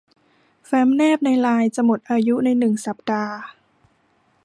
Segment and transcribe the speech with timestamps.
[0.65, 3.37] แฟ้มแนบในไลน์จะหมดอายุในหนึ่งสัปดาห์